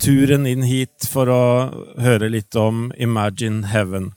[0.00, 1.42] turen inn hit for å
[2.00, 4.10] høre litt om Imagine Heaven.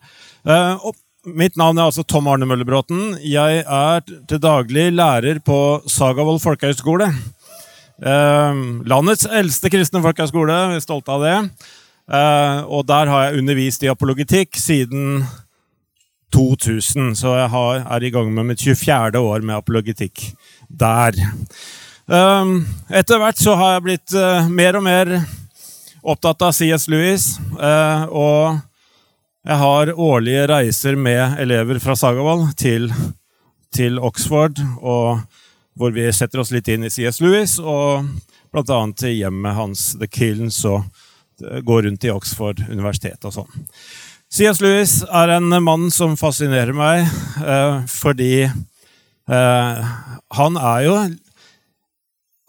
[0.48, 0.80] Uh,
[1.28, 3.20] mitt navn er altså Tom Arne Møllebråten.
[3.24, 7.12] Jeg er til daglig lærer på Sagavold folkehøgskole.
[8.04, 10.58] landets eldste kristne folkehøgskole.
[10.74, 11.38] Vi er stolte av det.
[12.68, 15.24] og der har jeg undervist i apologetikk siden
[16.34, 19.20] 2000, så jeg har, er i gang med mitt 24.
[19.20, 20.26] år med apologetikk
[20.68, 21.18] der.
[22.08, 25.14] Um, etter hvert så har jeg blitt uh, mer og mer
[26.04, 27.38] opptatt av CS Lewis.
[27.58, 28.60] Uh, og
[29.44, 32.90] jeg har årlige reiser med elever fra Sagavoll til,
[33.76, 38.08] til Oxford, hvor vi setter oss litt inn i CS Lewis, og
[38.56, 38.78] bl.a.
[38.96, 40.86] til hjemmet hans, The Kilns, og
[41.68, 43.66] går rundt i Oxford universitet og sånn.
[44.32, 47.04] CS Lewis er en mann som fascinerer meg,
[47.44, 48.48] uh, fordi
[49.24, 50.96] han er jo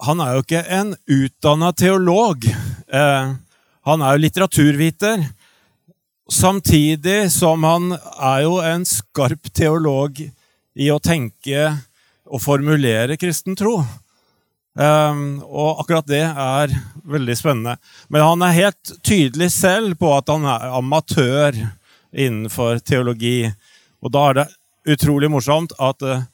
[0.05, 2.45] han er jo ikke en utdanna teolog.
[2.45, 3.35] Eh,
[3.85, 5.27] han er jo litteraturviter.
[6.31, 10.23] Samtidig som han er jo en skarp teolog
[10.75, 11.69] i å tenke
[12.25, 13.77] og formulere kristen tro.
[14.75, 16.73] Um, og akkurat det er
[17.07, 17.77] veldig spennende.
[18.09, 21.61] Men han er helt tydelig selv på at han er amatør
[22.11, 23.53] innenfor teologi.
[24.03, 24.49] Og da er det
[24.97, 26.25] utrolig morsomt at uh,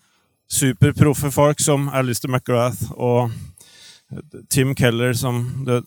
[0.51, 3.35] superproffe folk som Alistair McGrath og
[4.51, 5.85] Tim Keller, som død,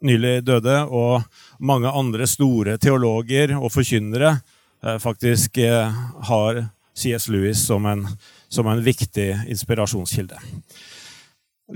[0.00, 1.22] nylig døde, og
[1.60, 4.38] mange andre store teologer og forkynnere
[4.84, 6.62] eh, faktisk eh, har
[6.96, 7.28] C.S.
[7.28, 8.06] Lewis som en,
[8.48, 10.40] som en, viktig inspirasjonskilde.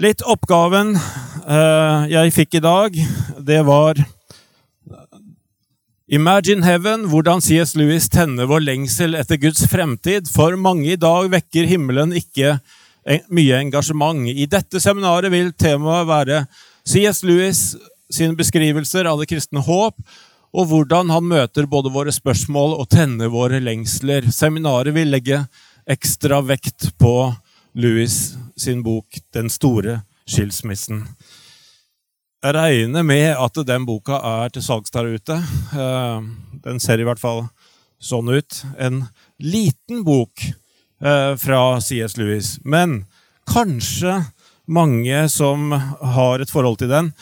[0.01, 2.97] Litt oppgaven eh, jeg fikk i dag,
[3.45, 4.01] det var
[6.11, 7.77] Imagine Heaven, hvordan C.S.
[7.79, 10.27] Lewis tenner vår lengsel etter Guds fremtid.
[10.27, 12.57] For mange i dag vekker himmelen ikke
[13.31, 14.27] mye engasjement.
[14.29, 16.45] I dette seminaret vil temaet være
[16.87, 17.23] C.S.
[17.25, 17.63] Lewis
[18.11, 19.97] sine beskrivelser av det kristne håp,
[20.51, 24.27] og hvordan han møter både våre spørsmål og tenner våre lengsler.
[24.35, 25.45] Seminaret vil legge
[25.91, 27.31] ekstra vekt på
[27.79, 31.07] Lewis sin bok 'Den store skilsmissen'.
[32.43, 35.35] Jeg regner med at den boka er til salgs der ute.
[35.77, 36.23] Eh,
[36.65, 37.49] den ser i hvert fall
[38.01, 38.65] sånn ut.
[38.79, 39.05] En
[39.39, 40.33] liten bok
[41.41, 42.59] fra CS Lewis.
[42.61, 43.07] Men
[43.49, 44.19] kanskje
[44.71, 47.13] mange som har et forhold til den,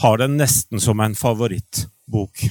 [0.00, 2.46] har den nesten som en favorittbok.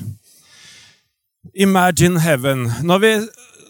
[1.53, 2.69] Imagine Heaven.
[2.83, 3.13] Når vi,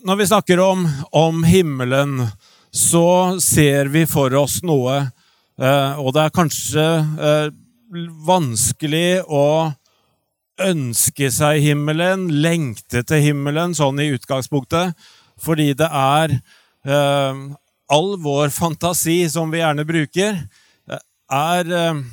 [0.06, 2.28] når vi snakker om, om, himmelen,
[2.72, 5.00] så ser vi for oss noe,
[5.62, 7.48] eh, og det er kanskje eh,
[8.28, 9.72] vanskelig å
[10.64, 14.94] ønske seg himmelen, lengte til himmelen, sånn i utgangspunktet,
[15.42, 16.38] fordi det er
[16.84, 20.40] all vår fantasi som vi gjerne bruker,
[21.34, 22.04] er ehm,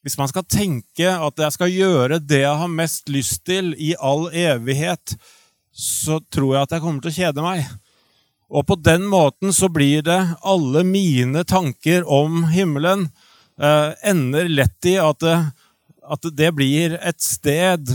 [0.00, 3.90] Hvis man skal tenke at jeg skal gjøre det jeg har mest lyst til i
[4.00, 5.12] all evighet,
[5.76, 7.66] så tror jeg at jeg kommer til å kjede meg.
[8.48, 13.10] Og på den måten så blir det alle mine tanker om himmelen
[13.60, 15.36] eh, ender lett i at det,
[16.00, 17.92] at det blir et sted,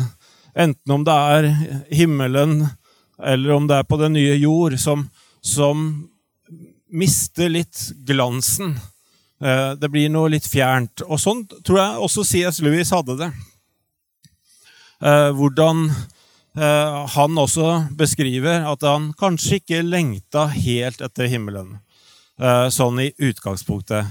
[0.54, 1.50] enten om det er
[1.90, 2.68] himmelen
[3.18, 5.08] eller om det er på den nye jord, som,
[5.46, 6.10] som
[6.90, 8.76] mister litt glansen.
[9.44, 11.04] Eh, det blir noe litt fjernt.
[11.06, 12.62] Og sånn tror jeg også C.S.
[12.66, 13.32] Lewis hadde det.
[15.04, 21.78] Eh, hvordan eh, han også beskriver at han kanskje ikke lengta helt etter himmelen.
[22.36, 24.10] Sånn i utgangspunktet.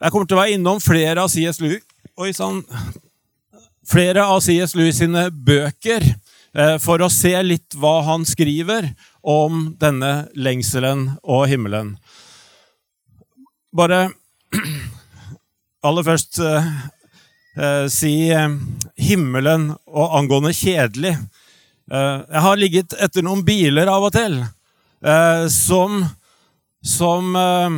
[0.00, 1.58] Jeg kommer til å være innom flere av C.S.
[1.60, 1.82] Lewis,
[2.16, 2.62] Oi, sånn.
[3.84, 4.72] flere av C.S.
[4.72, 6.06] Lewis sine bøker
[6.80, 8.88] for å se litt hva han skriver,
[9.22, 11.94] om denne lengselen og himmelen.
[13.76, 14.10] Bare
[15.86, 16.70] aller først eh,
[17.56, 18.56] eh, si eh,
[19.00, 21.14] himmelen og angående kjedelig.
[21.90, 26.02] Eh, jeg har ligget etter noen biler av og til eh, som
[26.80, 27.74] som eh,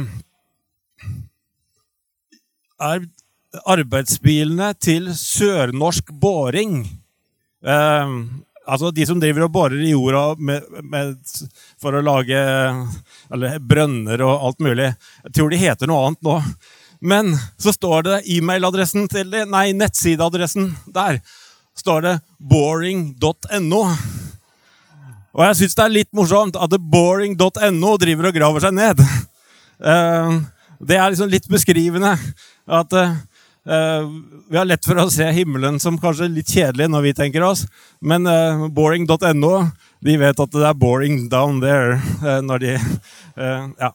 [2.82, 3.06] er
[3.68, 6.84] arbeidsbilene til Sørnorsk Båring.
[8.66, 11.16] Altså De som driver og borer i jorda med, med,
[11.82, 12.38] for å lage
[13.32, 14.92] eller, brønner og alt mulig.
[15.26, 16.36] Jeg tror de heter noe annet nå.
[17.02, 21.18] Men så står det e-mailadressen til nei, nettsideadressen der.
[21.74, 23.82] står det boring.no.
[25.32, 29.02] Og jeg syns det er litt morsomt at boring.no driver og graver seg ned.
[29.82, 30.34] Eh,
[30.78, 32.12] det er liksom litt beskrivende.
[32.70, 33.16] At eh,
[33.62, 37.62] vi har lett for å se himmelen som kanskje litt kjedelig når vi tenker oss,
[38.02, 39.52] men eh, boring.no
[40.02, 42.00] de vet at det er boring down there
[42.42, 42.76] når de
[43.78, 43.92] Ja.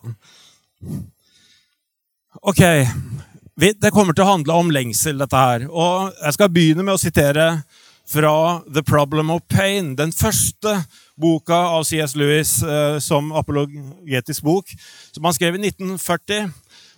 [2.42, 2.62] Ok.
[3.58, 5.66] Det kommer til å handle om lengsel, dette her.
[5.68, 7.48] Og jeg skal begynne med å sitere
[8.08, 10.78] fra The Problem of Pain, den første
[11.20, 12.16] boka av C.S.
[12.16, 14.72] Lewis eh, som apologetisk bok,
[15.12, 16.54] som han skrev i 1940.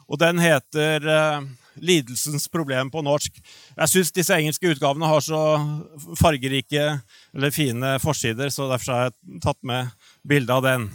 [0.10, 3.38] Og den heter eh, 'Lidelsens problem' på norsk.
[3.77, 5.42] Jeg syns disse engelske utgavene har så
[6.19, 7.01] fargerike
[7.33, 9.92] eller fine forsider, så derfor har jeg tatt med
[10.27, 10.89] bilde av den.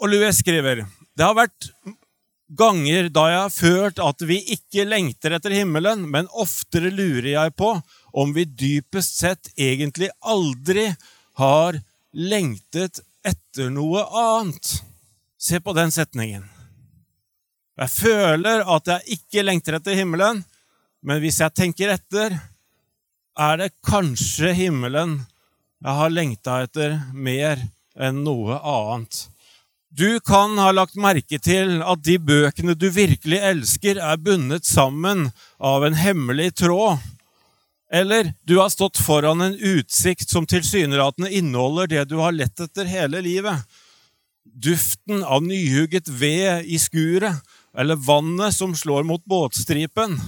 [0.00, 0.84] Og Louis skriver
[1.14, 1.70] det har vært
[2.58, 7.54] ganger da jeg har følt at vi ikke lengter etter himmelen, men oftere lurer jeg
[7.58, 7.70] på
[8.14, 10.90] om vi dypest sett egentlig aldri
[11.40, 11.80] har
[12.14, 14.76] lengtet etter noe annet.
[15.38, 16.53] Se på den setningen.
[17.74, 20.44] Jeg føler at jeg ikke lengter etter himmelen,
[21.02, 22.36] men hvis jeg tenker etter,
[23.34, 25.18] er det kanskje himmelen
[25.84, 27.58] jeg har lengta etter mer
[28.00, 29.26] enn noe annet.
[29.94, 35.28] Du kan ha lagt merke til at de bøkene du virkelig elsker, er bundet sammen
[35.62, 37.02] av en hemmelig tråd.
[37.94, 42.90] Eller du har stått foran en utsikt som tilsynelatende inneholder det du har lett etter
[42.90, 43.60] hele livet.
[44.42, 47.38] Duften av nyhugget ved i skuret,
[47.76, 50.18] eller vannet som slår mot båtstripen.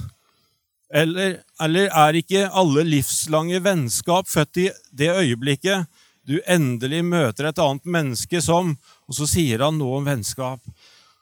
[0.94, 5.86] Eller, eller er ikke alle livslange vennskap født i det øyeblikket
[6.26, 8.74] du endelig møter et annet menneske som
[9.06, 10.58] Og så sier han noe om vennskap.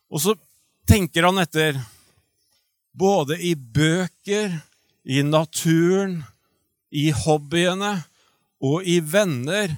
[0.08, 0.32] Og så
[0.88, 1.76] tenker han etter.
[2.96, 4.54] Både i bøker,
[5.04, 6.22] i naturen,
[6.88, 7.90] i hobbyene
[8.64, 9.74] og i venner,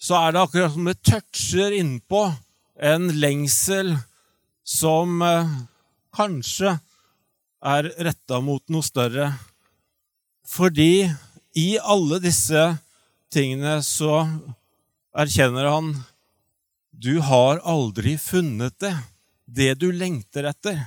[0.00, 2.24] så er det akkurat som det toucher innpå
[2.88, 3.92] en lengsel
[4.68, 5.54] som eh,
[6.14, 6.76] kanskje
[7.64, 9.32] er retta mot noe større.
[10.48, 11.08] Fordi
[11.58, 12.68] i alle disse
[13.32, 14.22] tingene så
[15.18, 15.92] erkjenner han
[16.98, 18.94] du har aldri funnet det,
[19.46, 20.80] det du lengter etter.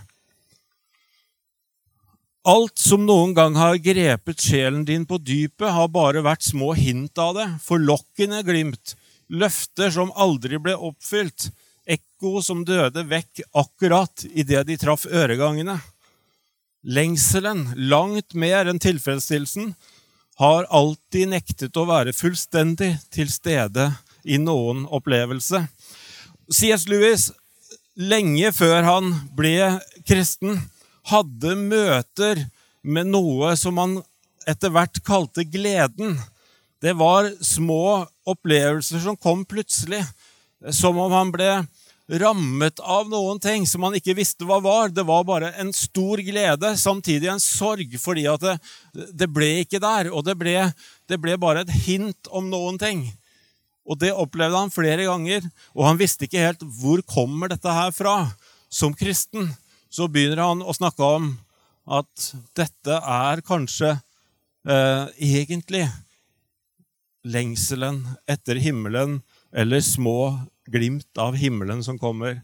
[2.42, 7.18] Alt som noen gang har grepet sjelen din på dypet, har bare vært små hint
[7.22, 8.96] av det, forlokkende glimt,
[9.30, 11.52] løfter som aldri ble oppfylt,
[11.96, 15.80] ekko som døde vekk akkurat idet de traff øregangene.
[16.82, 19.74] Lengselen, langt mer enn tilfredsstillelsen,
[20.42, 23.92] har alltid nektet å være fullstendig til stede
[24.26, 25.66] i noen opplevelse.
[26.52, 26.88] C.S.
[26.90, 27.30] Lewis,
[28.00, 29.78] lenge før han ble
[30.08, 30.58] kristen,
[31.12, 32.46] hadde møter
[32.82, 34.00] med noe som han
[34.50, 36.18] etter hvert kalte gleden.
[36.82, 40.02] Det var små opplevelser som kom plutselig,
[40.74, 41.52] som om han ble
[42.20, 44.92] rammet av noen ting som han ikke visste hva var.
[44.92, 48.58] Det var bare en stor glede, samtidig en sorg, fordi at det,
[49.16, 50.12] det ble ikke der.
[50.12, 50.56] Og det ble,
[51.08, 53.06] det ble bare et hint om noen ting.
[53.88, 57.96] Og det opplevde han flere ganger, og han visste ikke helt hvor kommer dette her
[57.96, 58.16] fra.
[58.72, 59.50] Som kristen
[59.92, 61.34] så begynner han å snakke om
[61.92, 63.96] at dette er kanskje
[64.68, 65.88] eh, egentlig
[67.28, 69.20] lengselen etter himmelen,
[69.52, 70.40] eller små
[70.70, 72.42] glimt av himmelen som kommer.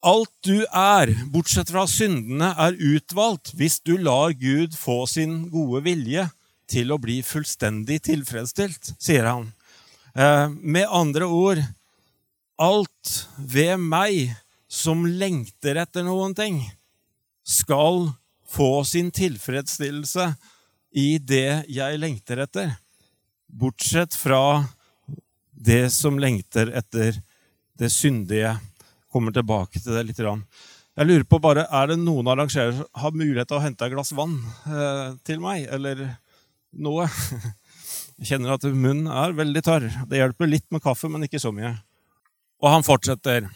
[0.00, 5.82] Alt du er, bortsett fra syndene, er utvalgt hvis du lar Gud få sin gode
[5.84, 6.28] vilje
[6.70, 9.50] til å bli fullstendig tilfredsstilt, sier han.
[10.14, 11.60] Eh, med andre ord
[12.60, 14.34] alt ved meg
[14.70, 16.60] som lengter etter noen ting,
[17.44, 18.10] skal
[18.50, 20.30] få sin tilfredsstillelse
[21.00, 22.74] i det jeg lengter etter,
[23.46, 24.62] bortsett fra
[25.60, 27.20] det som lengter etter
[27.78, 28.56] det syndige.
[29.10, 30.20] Kommer tilbake til det litt.
[30.20, 33.92] Jeg lurer på bare, Er det noen arrangører som har mulighet til å hente et
[33.92, 36.16] glass vann eh, til meg, eller
[36.72, 37.08] noe?
[38.20, 39.88] Jeg kjenner at munnen er veldig tørr.
[40.06, 41.72] Det hjelper litt med kaffe, men ikke så mye.
[42.60, 43.48] Og han fortsetter.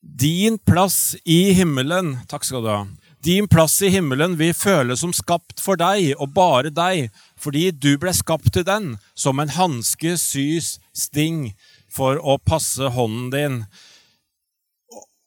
[0.00, 2.82] Din plass i himmelen Takk skal du ha.
[3.22, 7.92] Din plass i himmelen vil føles som skapt for deg og bare deg, fordi du
[8.00, 11.50] ble skapt til den, som en hanske sys sting
[11.92, 13.58] for å passe hånden din.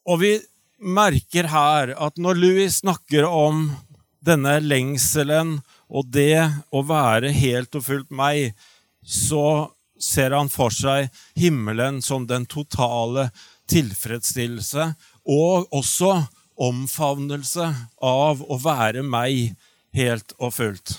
[0.09, 0.33] Og vi
[0.81, 3.69] merker her at når Louis snakker om
[4.25, 5.59] denne lengselen
[5.93, 6.41] og det
[6.73, 8.55] å være helt og fullt meg,
[9.05, 9.69] så
[10.01, 13.29] ser han for seg himmelen som den totale
[13.69, 14.89] tilfredsstillelse
[15.29, 16.15] og også
[16.55, 17.69] omfavnelse
[18.03, 19.55] av å være meg
[19.93, 20.95] helt og fullt.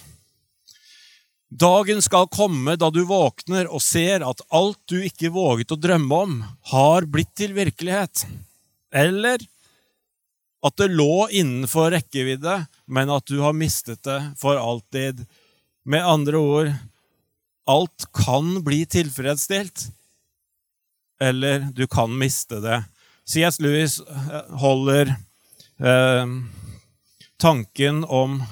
[1.54, 6.22] Dagen skal komme da du våkner og ser at alt du ikke våget å drømme
[6.26, 6.38] om,
[6.72, 8.24] har blitt til virkelighet.
[8.94, 9.42] Eller
[10.64, 12.56] at det lå innenfor rekkevidde,
[12.90, 15.22] men at du har mistet det for alltid.
[15.84, 16.72] Med andre ord
[17.70, 19.86] alt kan bli tilfredsstilt,
[21.22, 22.82] eller du kan miste det.
[23.24, 23.60] C.S.
[23.60, 25.14] Lewis eh, holder
[25.78, 26.26] eh,
[27.40, 28.42] tanken om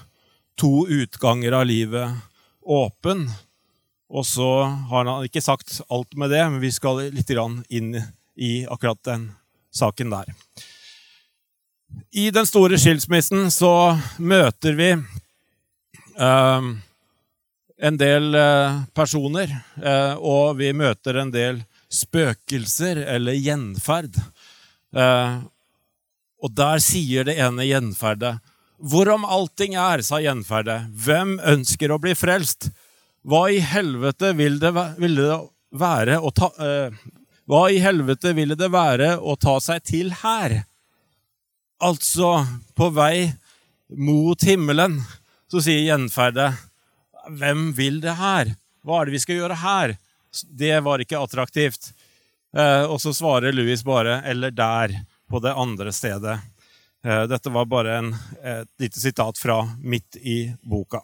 [0.58, 2.10] to utganger av livet
[2.62, 3.30] åpen.
[4.12, 7.30] Og så har han ikke sagt alt med det, men vi skal litt
[7.68, 7.94] inn
[8.36, 9.30] i akkurat den
[9.72, 10.28] saken der.
[12.12, 16.68] I den store skilsmissen så møter vi eh,
[17.82, 19.52] en del eh, personer,
[19.82, 21.62] eh, og vi møter en del
[21.92, 24.16] spøkelser eller gjenferd.
[26.42, 28.40] Eh, og der sier det ene gjenferdet
[28.82, 32.72] Hvorom allting er, sa gjenferdet, hvem ønsker å bli frelst?
[33.22, 35.36] Hva i helvete vil det, vil det
[35.70, 36.90] være å ta uh,
[37.46, 40.64] Hva i helvete ville det være å ta seg til her?
[41.78, 42.42] Altså,
[42.74, 43.30] på vei
[43.94, 44.98] mot himmelen,
[45.46, 46.58] så sier gjenferdet,
[47.38, 48.50] hvem vil det her?
[48.82, 49.94] Hva er det vi skal gjøre her?
[50.42, 51.92] Det var ikke attraktivt.
[52.50, 54.98] Uh, og så svarer Louis bare 'eller der',
[55.32, 56.36] på det andre stedet.
[57.04, 58.12] Eh, dette var bare en,
[58.44, 61.00] et lite sitat fra midt i boka.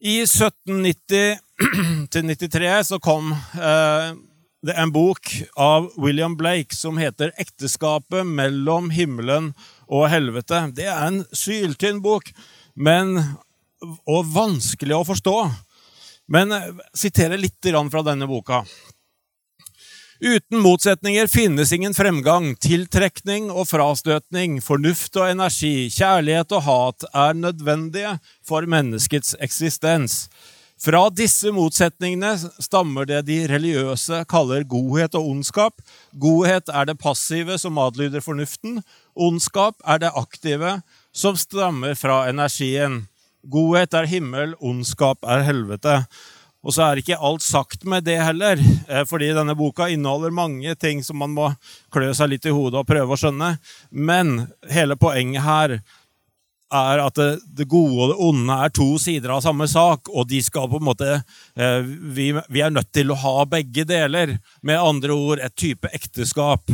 [0.00, 1.38] I 1790
[2.10, 4.14] 93 så kom eh,
[4.62, 9.52] det en bok av William Blake som heter 'Ekteskapet mellom himmelen
[9.86, 10.72] og helvete'.
[10.74, 12.32] Det er en syltynn bok,
[12.74, 13.18] men,
[14.06, 15.36] og vanskelig å forstå.
[16.32, 18.64] Men jeg eh, siterer litt fra denne boka.
[20.22, 22.52] Uten motsetninger finnes ingen fremgang.
[22.62, 28.12] Tiltrekning og frastøtning, fornuft og energi, kjærlighet og hat er nødvendige
[28.46, 30.28] for menneskets eksistens.
[30.78, 35.82] Fra disse motsetningene stammer det de religiøse kaller godhet og ondskap.
[36.14, 38.78] Godhet er det passive som adlyder fornuften.
[39.18, 40.76] Ondskap er det aktive
[41.10, 43.08] som stammer fra energien.
[43.42, 46.04] Godhet er himmel, ondskap er helvete.
[46.62, 50.74] Og så er ikke alt sagt med det heller, eh, fordi denne boka inneholder mange
[50.78, 51.48] ting som man må
[51.92, 53.56] klø seg litt i hodet og prøve å skjønne.
[53.90, 55.80] Men hele poenget her
[56.72, 60.40] er at det, gode og det onde er to sider av samme sak, og de
[60.44, 64.38] skal på en måte eh, vi, vi, er nødt til å ha begge deler.
[64.62, 66.70] Med andre ord et type ekteskap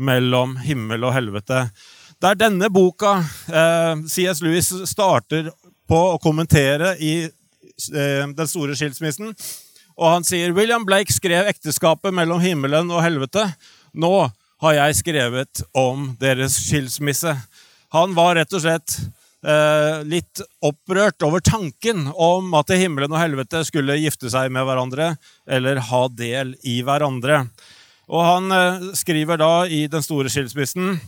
[0.00, 1.66] mellom himmel og helvete.
[2.20, 3.18] Det er denne boka
[3.52, 4.40] eh, C.S.
[4.44, 5.52] Lewis starter
[5.90, 7.28] på å kommentere i
[7.88, 9.32] den store skilsmissen.
[10.00, 13.46] Og han sier William Blake skrev ekteskapet mellom himmelen og helvete.
[13.92, 17.34] Nå har jeg skrevet om deres skilsmisse.
[17.96, 18.96] Han var rett og slett
[19.44, 25.14] eh, litt opprørt over tanken om at himmelen og helvete skulle gifte seg med hverandre
[25.48, 27.44] eller ha del i hverandre.
[28.10, 30.98] Og han eh, skriver da i Den store skilsmissen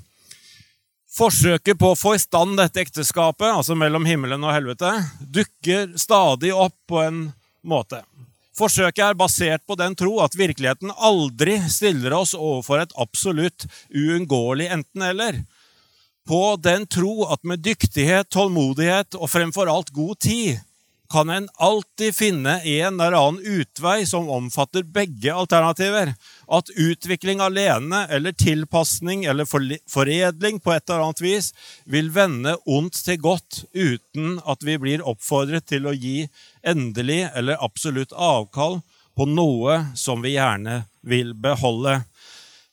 [1.12, 6.54] Forsøket på å få i stand dette ekteskapet, altså mellom himmelen og helvete, dukker stadig
[6.56, 7.26] opp på en
[7.68, 8.00] måte.
[8.56, 14.70] Forsøket er basert på den tro at virkeligheten aldri stiller oss overfor et absolutt uunngåelig
[14.72, 15.42] enten-eller.
[16.28, 20.60] På den tro at med dyktighet, tålmodighet og fremfor alt god tid
[21.12, 26.14] kan en alltid finne en eller annen utvei som omfatter begge alternativer.
[26.52, 29.48] At utvikling alene eller tilpasning eller
[29.88, 31.52] foredling på et eller annet vis
[31.88, 36.26] vil vende ondt til godt uten at vi blir oppfordret til å gi
[36.60, 38.82] endelig eller absolutt avkall
[39.16, 42.02] på noe som vi gjerne vil beholde.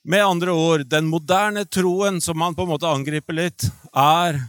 [0.03, 4.39] Med andre ord, den moderne troen som man på en måte angriper litt, er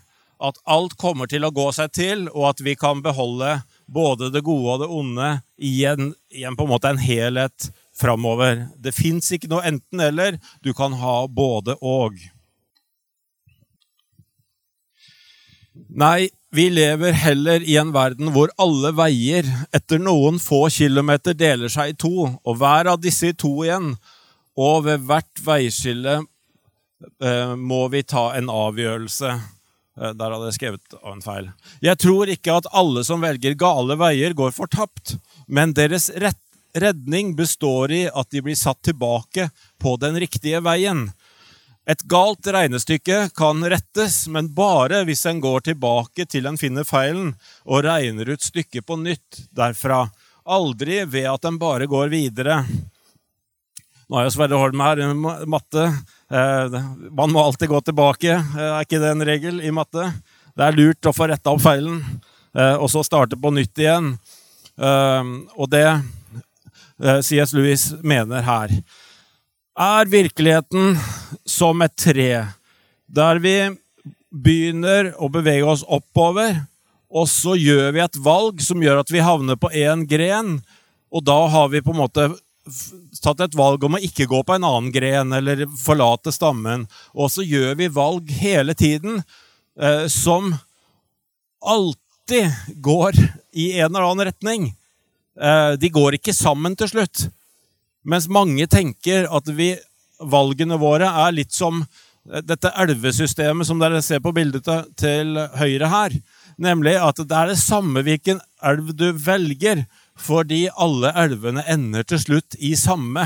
[0.40, 3.58] at alt kommer til å gå seg til, og at vi kan beholde
[3.90, 7.70] både det gode og det onde i en, i en en helhet
[8.00, 8.66] framover.
[8.80, 10.40] Det fins ikke noe enten-eller.
[10.64, 12.18] Du kan ha både og.
[15.90, 21.70] Nei, vi lever heller i en verden hvor alle veier etter noen få kilometer deler
[21.70, 23.94] seg i to, og hver av disse i to igjen.
[24.60, 29.30] Og ved hvert veiskille eh, må vi ta en avgjørelse.
[30.00, 31.50] Eh, der hadde jeg skrevet av en feil.
[31.86, 35.16] Jeg tror ikke at alle som velger gale veier, går fortapt,
[35.46, 36.10] men deres
[36.74, 41.08] redning består i at de blir satt tilbake på den riktige veien.
[41.90, 47.32] Et galt regnestykke kan rettes, men bare hvis en går tilbake til en finner feilen
[47.64, 50.04] og regner ut stykket på nytt derfra.
[50.44, 52.60] Aldri ved at en bare går videre.
[54.10, 55.02] Nå er jo Sverre Holm her,
[55.46, 55.88] matte.
[56.30, 56.78] Eh,
[57.14, 58.32] man må alltid gå tilbake.
[58.34, 60.08] Eh, er ikke det en regel i matte?
[60.58, 62.00] Det er lurt å få retta opp feilen,
[62.54, 64.16] eh, og så starte på nytt igjen.
[64.80, 65.84] og det
[67.00, 67.54] C.S.
[67.56, 68.74] Lewis mener her,
[69.80, 70.98] er virkeligheten
[71.48, 72.32] som et tre,
[73.08, 73.54] der vi
[74.30, 76.60] begynner å bevege oss oppover,
[77.10, 80.60] og så gjør vi et valg som gjør at vi havner på én gren,
[81.10, 82.28] og da har vi på en måte
[83.22, 86.86] tatt et valg om å ikke gå på en annen gren eller forlate stammen.
[87.16, 89.22] Og så gjør vi valg hele tiden
[89.80, 90.52] eh, som
[91.60, 93.18] alltid går
[93.52, 94.70] i en eller annen retning.
[95.40, 97.28] Eh, de går ikke sammen til slutt.
[98.04, 99.72] Mens mange tenker at vi,
[100.20, 104.68] valgene våre er litt som eh, dette elvesystemet som dere ser på bildet
[105.00, 106.16] til høyre her.
[106.60, 109.86] Nemlig at det er det samme hvilken elv du velger,
[110.20, 113.24] fordi alle elvene ender til slutt i samme.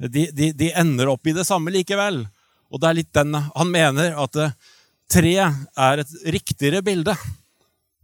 [0.00, 2.22] De, de, de ender opp i det samme likevel.
[2.72, 4.38] Og det er litt den Han mener at
[5.12, 7.12] tre er et riktigere bilde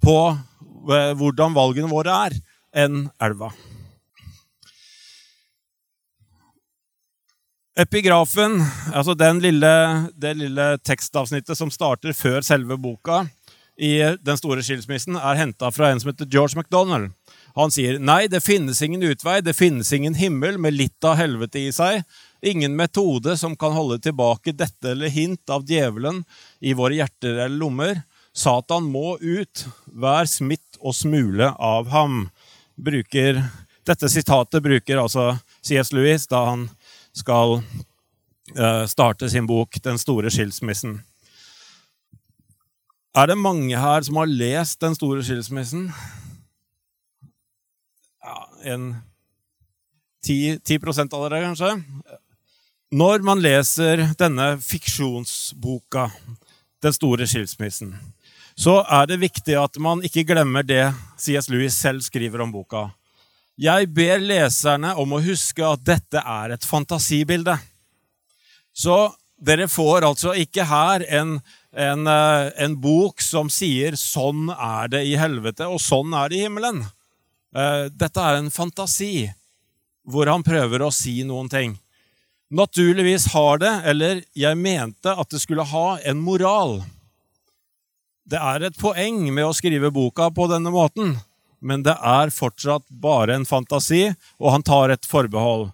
[0.05, 2.37] på eh, hvordan valgene våre er,
[2.77, 3.53] enn elva.
[7.81, 8.59] Epigrafen,
[8.93, 9.75] altså lille,
[10.15, 13.27] det lille tekstavsnittet som starter før selve boka
[13.81, 17.15] i Den store skilsmissen, er henta fra en som heter George MacDonald.
[17.57, 21.63] Han sier nei, det finnes ingen utvei, det finnes ingen himmel med litt av helvete
[21.63, 22.05] i seg,
[22.45, 26.23] ingen metode som kan holde tilbake dette eller hint av djevelen
[26.61, 28.03] i våre hjerter eller lommer.
[28.37, 32.29] Satan må ut, hver smitt og smule av ham.
[32.81, 33.43] Bruker,
[33.85, 35.93] dette sitatet bruker altså C.S.
[35.93, 36.67] Lewis da han
[37.17, 41.01] skal uh, starte sin bok 'Den store skilsmissen'.
[43.15, 45.91] Er det mange her som har lest Den store skilsmissen?
[48.23, 48.97] Ja, en
[50.25, 50.79] 10, 10
[51.13, 51.73] av dere, kanskje?
[52.93, 56.11] Når man leser denne fiksjonsboka,
[56.83, 57.93] Den store skilsmissen,
[58.61, 61.49] så er det viktig at man ikke glemmer det C.S.
[61.49, 62.91] Lewis selv skriver om boka.
[63.61, 67.57] Jeg ber leserne om å huske at dette er et fantasibilde.
[68.73, 68.99] Så
[69.41, 71.39] dere får altså ikke her en
[71.73, 76.37] en, eh, en, bok som sier 'sånn er det i helvete', og 'sånn er det
[76.37, 76.83] i himmelen'.
[77.55, 79.33] Eh, dette er en fantasi
[80.07, 81.79] hvor han prøver å si noen ting.
[82.51, 86.85] Naturligvis har det, eller jeg mente at det skulle ha, en moral.
[88.31, 91.17] Det er et poeng med å skrive boka på denne måten,
[91.59, 94.05] men det er fortsatt bare en fantasi,
[94.39, 95.73] og han tar et forbehold.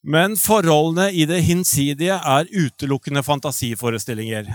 [0.00, 4.48] Men forholdene i det hinsidige er utelukkende fantasiforestillinger.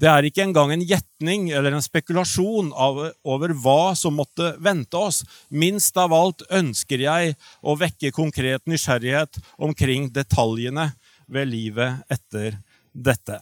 [0.00, 5.20] Det er ikke engang en gjetning eller en spekulasjon over hva som måtte vente oss.
[5.52, 10.88] Minst av alt ønsker jeg å vekke konkret nysgjerrighet omkring detaljene
[11.28, 12.58] ved livet etter
[12.92, 13.38] dette.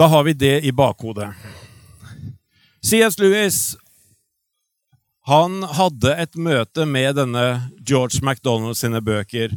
[0.00, 1.28] Da har vi det i bakhodet.
[2.82, 3.18] C.S.
[3.18, 3.76] Lewis
[5.28, 7.42] han hadde et møte med denne
[7.84, 9.52] George MacDonald sine bøker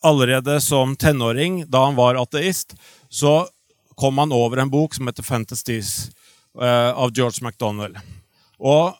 [0.00, 2.72] allerede som tenåring, da han var ateist,
[3.12, 3.34] så
[4.00, 6.08] kom han over en bok som heter 'Fantasies'
[6.56, 8.00] uh, av George MacDonald.
[8.58, 8.96] Og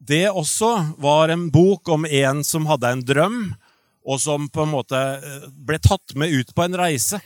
[0.00, 3.40] det også var en bok om en som hadde en drøm,
[4.00, 7.20] og som på en måte eh, ble tatt med ut på en reise.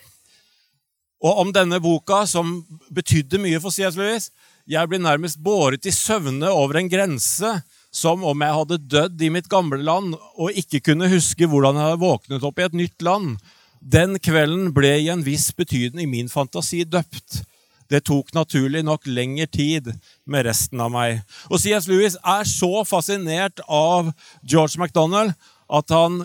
[1.18, 2.60] Og om denne boka, som
[2.94, 3.98] betydde mye for C.S.
[3.98, 4.30] Lewis
[4.68, 7.54] Jeg blir nærmest båret i søvne over en grense
[7.90, 11.86] som om jeg hadde dødd i mitt gamle land og ikke kunne huske hvordan jeg
[11.88, 13.38] hadde våknet opp i et nytt land.
[13.80, 17.42] Den kvelden ble i en viss betydning i min fantasi døpt.
[17.88, 19.88] Det tok naturlig nok lengre tid
[20.28, 21.22] med resten av meg.
[21.48, 21.88] Og C.S.
[21.88, 24.12] Lewis er så fascinert av
[24.44, 25.32] George MacDonald
[25.68, 26.20] at han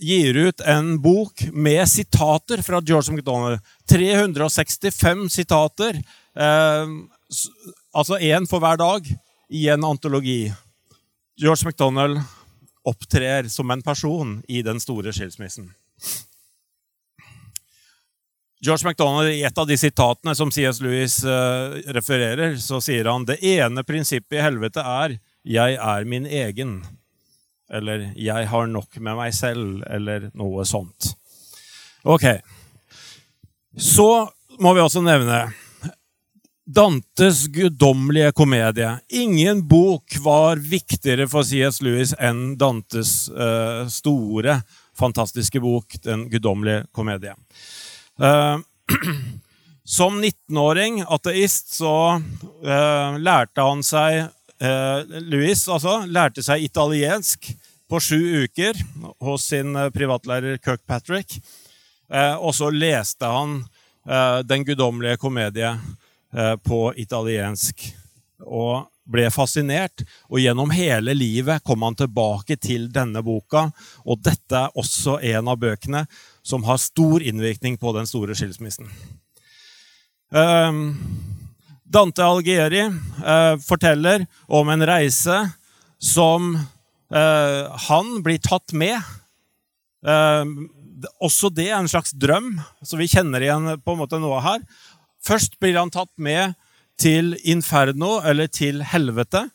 [0.00, 3.60] gir ut en bok med sitater fra George MacDonald.
[3.90, 5.98] 365 sitater.
[6.36, 6.86] Eh,
[7.92, 9.08] altså én for hver dag
[9.48, 10.52] i en antologi.
[11.38, 12.20] George MacDonald
[12.88, 15.70] opptrer som en person i den store skilsmissen.
[18.60, 20.80] George MacDonald, I et av de sitatene som C.S.
[20.82, 26.26] Lewis eh, refererer, så sier han det ene prinsippet i helvete er 'jeg er min
[26.26, 26.82] egen'.
[27.70, 31.14] Eller 'jeg har nok med meg selv', eller noe sånt.
[32.04, 32.24] Ok.
[33.76, 34.28] Så
[34.58, 35.52] må vi også nevne
[36.68, 38.98] Dantes guddommelige komedie.
[39.08, 41.80] Ingen bok var viktigere for C.S.
[41.80, 44.58] Lewis enn Dantes uh, store,
[44.98, 47.32] fantastiske bok, Den guddommelige komedie.
[48.20, 48.60] Uh,
[49.98, 54.26] som 19-åring, ateist, så uh, lærte han seg
[54.58, 57.52] Louis altså, lærte seg italiensk
[57.88, 58.80] på sju uker
[59.22, 61.36] hos sin privatlærer Kirkpatrick.
[62.42, 63.60] og så leste han
[64.50, 65.70] Den guddommelige komedie
[66.34, 67.94] Eh, på italiensk.
[68.44, 73.70] Og ble fascinert, og gjennom hele livet kom han tilbake til denne boka.
[74.04, 76.04] Og dette er også en av bøkene
[76.44, 78.90] som har stor innvirkning på den store skilsmissen.
[80.28, 80.98] Um,
[81.88, 85.38] Dante Algieri eh, forteller om en reise
[85.98, 88.98] som eh, han blir tatt med.
[90.06, 90.44] Eh,
[91.24, 94.64] også det er en slags drøm, så vi kjenner igjen på en måte noe her.
[95.24, 96.56] Først blir han tatt med
[96.98, 99.46] til inferno, eller til helvete.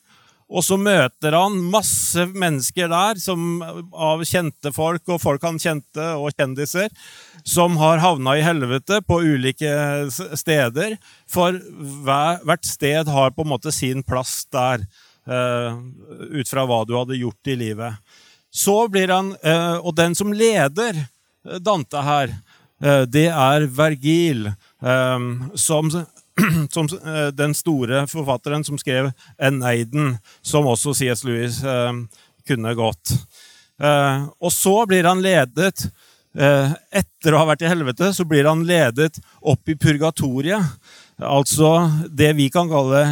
[0.53, 3.57] Og så møter han masse mennesker der, som,
[3.93, 6.93] av kjente folk og folk han kjente, og kjendiser,
[7.41, 9.73] som har havna i helvete på ulike
[10.37, 10.99] steder.
[11.31, 11.57] For
[12.05, 14.85] hver, hvert sted har på en måte sin plass der,
[15.25, 15.73] uh,
[16.37, 18.17] ut fra hva du hadde gjort i livet.
[18.53, 21.07] Så blir han, uh, Og den som leder
[21.65, 22.35] Dante her,
[22.83, 24.51] uh, det er Vergil,
[25.55, 25.89] som
[26.73, 31.23] som eh, den store forfatteren som skrev Eneiden, som også C.S.
[31.27, 31.93] Lewis eh,
[32.47, 33.15] kunne gått.
[33.81, 35.89] Eh, og så blir han ledet
[36.33, 40.65] Etter å ha vært i helvete, så blir han ledet opp i purgatoriet.
[41.21, 41.67] Altså
[42.09, 43.03] det vi kan kalle,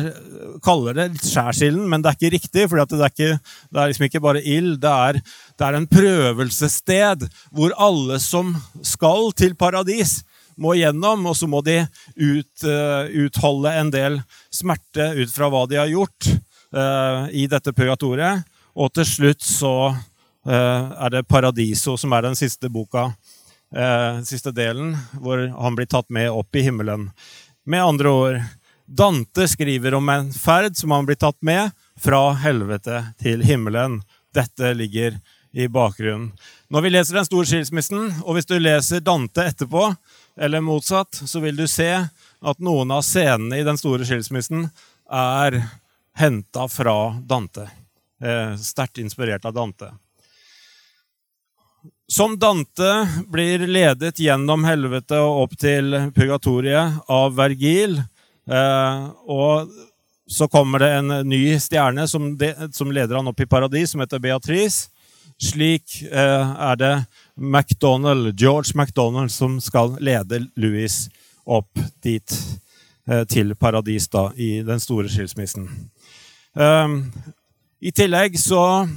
[0.65, 2.63] kalle det skjærsilden, men det er ikke riktig.
[2.71, 3.29] For det, det,
[3.69, 4.79] det, er liksom ikke bare ild.
[4.81, 10.23] Det er, det er en prøvelsessted hvor alle som skal til paradis,
[10.57, 11.81] må gjennom, og så må de
[12.15, 14.21] ut, uh, utholde en del
[14.53, 16.31] smerte ut fra hva de har gjort
[16.75, 18.45] uh, i dette purgatoriet.
[18.75, 23.11] Og til slutt så uh, er det Paradiso som er den siste boka,
[24.27, 24.89] siste delen,
[25.23, 27.05] hvor han blir tatt med opp i himmelen.
[27.63, 28.39] Med andre ord,
[28.83, 34.01] Dante skriver om en ferd som han blir tatt med fra helvete til himmelen.
[34.35, 35.15] Dette ligger
[35.51, 36.31] i bakgrunnen.
[36.71, 39.89] Når vi leser Den store skilsmissen, og hvis du leser Dante etterpå,
[40.39, 41.91] eller motsatt, så vil du se
[42.41, 44.69] at noen av scenene i den store skilsmissen
[45.11, 45.59] er
[46.17, 47.67] henta fra Dante.
[48.23, 49.91] Eh, Sterkt inspirert av Dante.
[52.11, 58.01] Som Dante blir ledet gjennom helvete og opp til purgatoriet av Vergil,
[58.51, 59.71] eh, og
[60.31, 64.03] så kommer det en ny stjerne som, de, som leder han opp i paradis, som
[64.03, 64.89] heter Beatrice.
[65.41, 66.93] Slik eh, er det
[67.35, 71.09] McDonald, George McDonald som skal lede Louis
[71.45, 72.35] opp dit
[73.07, 75.67] eh, til paradis da, i den store skilsmissen.
[76.53, 77.05] Um,
[77.79, 78.87] I tillegg så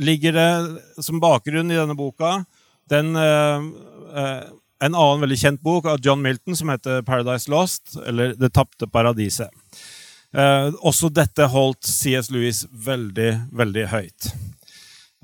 [0.00, 2.42] ligger det som bakgrunn i denne boka
[2.90, 3.64] den, uh,
[4.12, 4.42] uh,
[4.80, 8.86] en annen veldig kjent bok av John Milton som heter 'Paradise Lost', eller 'Det tapte
[8.86, 9.50] paradiset'.
[10.80, 14.30] Også dette holdt CS Lewis veldig, veldig høyt.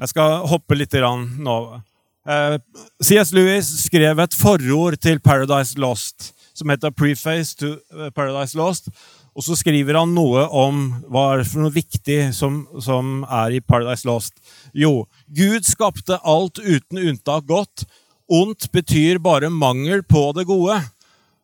[0.00, 1.80] Jeg skal hoppe litt nå.
[2.26, 2.58] Eh,
[3.02, 3.32] C.S.
[3.32, 8.90] Lewis skrev et forord til Paradise Lost som heter 'Preface to eh, Paradise Lost'.
[9.36, 13.60] Og så skriver han noe om hva er for noe viktig som, som er i
[13.60, 14.32] Paradise Lost.
[14.72, 17.84] Jo, Gud skapte alt uten unntak godt.
[18.32, 20.80] Ondt betyr bare mangel på det gode.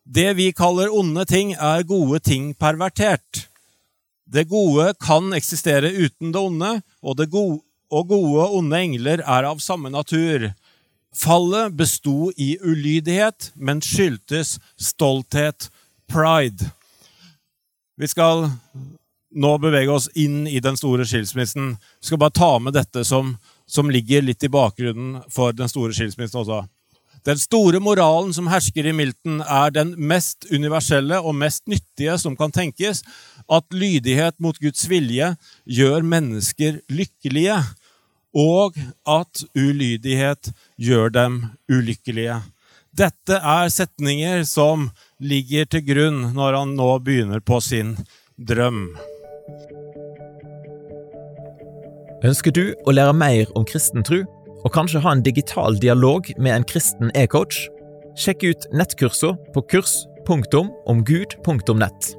[0.09, 3.45] Det vi kaller onde ting, er gode ting pervertert.
[4.25, 6.73] Det gode kan eksistere uten det onde,
[7.05, 7.61] og det gode
[7.92, 10.49] og gode og onde engler er av samme natur.
[11.16, 15.68] Fallet besto i ulydighet, men skyldtes stolthet,
[16.09, 16.70] pride.
[18.01, 18.48] Vi skal
[19.33, 21.75] nå bevege oss inn i den store skilsmissen.
[22.01, 25.92] Vi skal bare ta med dette som, som ligger litt i bakgrunnen for den store
[25.96, 26.62] skilsmissen også.
[27.22, 32.35] Den store moralen som hersker i Milton, er den mest universelle og mest nyttige som
[32.37, 33.05] kan tenkes.
[33.46, 35.29] At lydighet mot Guds vilje
[35.62, 37.61] gjør mennesker lykkelige
[38.33, 38.77] og
[39.09, 42.40] at ulydighet gjør dem ulykkelige.
[42.92, 44.90] Dette er setninger som
[45.23, 47.97] ligger til grunn når han nå begynner på sin
[48.37, 48.99] drøm.
[52.23, 54.21] Ønsker du å lære mer om kristen tro,
[54.62, 57.57] og kanskje ha en digital dialog med en kristen e-coach?
[58.14, 62.16] Sjekk ut nettkursene på kurs.omgud.nett.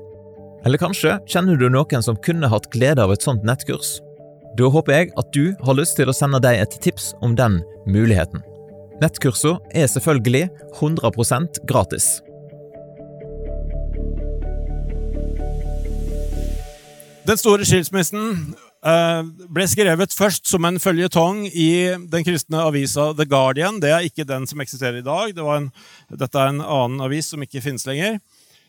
[0.65, 4.01] Eller kanskje kjenner du noen som kunne hatt glede av et sånt nettkurs?
[4.53, 7.63] Da håper jeg at du har lyst til å sende deg et tips om den
[7.89, 8.43] muligheten.
[9.01, 10.45] Nettkurset er selvfølgelig
[10.77, 12.19] 100% gratis.
[17.25, 18.53] Den store skilsmissen
[18.85, 19.23] eh,
[19.55, 23.79] ble skrevet først som en føljetong i den kristne avisa The Guardian.
[23.81, 25.33] Det er ikke den som eksisterer i dag.
[25.33, 25.71] Det en,
[26.13, 28.19] dette er en annen avis som ikke finnes lenger.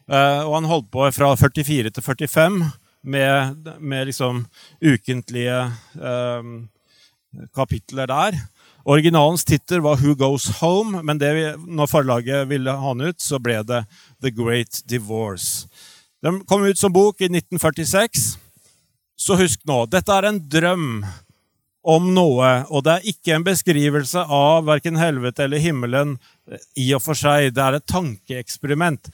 [0.09, 2.63] Eh, og han holdt på fra 44 til 45
[3.05, 4.45] med, med liksom
[4.81, 5.59] ukentlige
[6.01, 6.69] um,
[7.55, 8.39] kapitler der.
[8.85, 13.39] Originalens tittel var 'Who Goes Home', men vi, når forlaget ville ha den ut, så
[13.39, 13.85] ble det
[14.21, 15.67] 'The Great Divorce'.
[16.23, 18.39] Den kom ut som bok i 1946.
[19.17, 21.05] Så husk nå, dette er en drøm
[21.85, 26.17] om noe, og det er ikke en beskrivelse av verken helvete eller himmelen
[26.81, 27.53] i og for seg.
[27.55, 29.11] Det er et tankeeksperiment.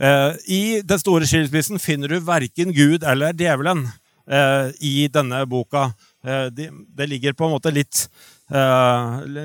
[0.00, 3.84] Eh, I den store skilsmissen finner du verken Gud eller djevelen
[4.30, 5.90] eh, i denne boka.
[6.24, 8.06] Eh, det ligger på en måte litt,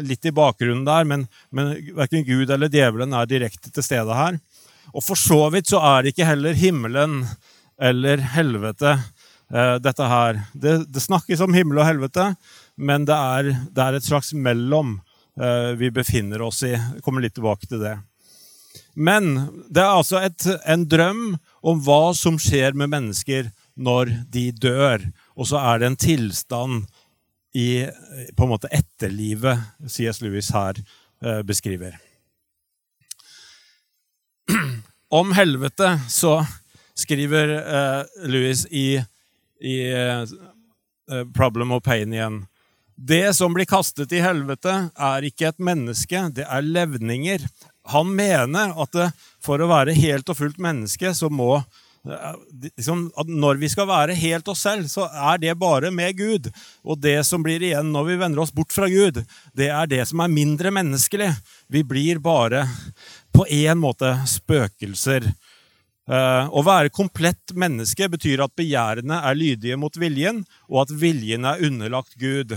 [0.01, 4.39] litt i bakgrunnen der, men, men verken Gud eller djevelen er direkte til stede her.
[4.95, 7.19] Og for så vidt så er det ikke heller himmelen
[7.77, 8.95] eller helvete
[9.85, 10.39] dette her.
[10.57, 12.31] Det, det, snakkes om himmel og helvete,
[12.81, 14.97] men det er, det er et slags mellom
[15.77, 16.73] vi befinner oss i.
[16.73, 17.93] Jeg kommer litt tilbake til det.
[18.95, 19.36] Men
[19.69, 25.03] det er altså et, en drøm om hva som skjer med mennesker når de dør.
[25.36, 26.86] Og så er det en tilstand
[27.55, 27.86] i
[28.36, 30.21] på en måte etterlivet C.S.
[30.23, 31.97] Lewis her eh, beskriver.
[35.19, 36.39] Om helvete så
[36.95, 39.03] skriver eh, Lewis i
[39.65, 40.23] i eh,
[41.36, 42.45] Problem of Pain igjen.
[42.95, 47.43] Det som blir kastet i helvete, er ikke et menneske, det er levninger.
[47.93, 49.00] Han mener at
[49.43, 52.38] for å være helt og fullt menneske, så må eh,
[52.78, 56.52] liksom, Når vi skal være helt oss selv, så er det bare med Gud.
[56.84, 60.04] Og det som blir igjen når vi vender oss bort fra Gud, det er det
[60.10, 61.32] som er mindre menneskelig.
[61.67, 62.65] Vi blir bare
[63.36, 65.34] på en måte spøkelser
[66.06, 71.48] Uh, å være komplett menneske betyr at begjærene er lydige mot viljen, og at viljen
[71.50, 72.54] er underlagt Gud.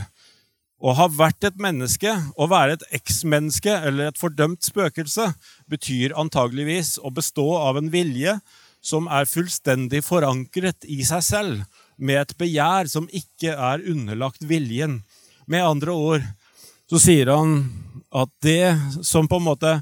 [0.78, 5.32] Å ha vært et menneske, å være et eksmenneske eller et fordømt spøkelse,
[5.66, 8.36] betyr antageligvis å bestå av en vilje
[8.84, 11.64] som er fullstendig forankret i seg selv,
[11.98, 15.00] med et begjær som ikke er underlagt viljen.
[15.50, 16.26] Med andre ord
[16.88, 17.58] så sier han
[18.14, 19.72] at det som på en måte